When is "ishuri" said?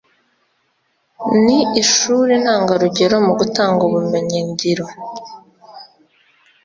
1.81-2.33